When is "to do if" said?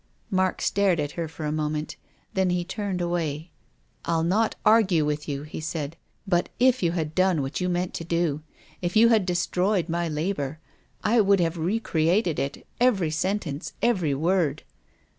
7.93-8.95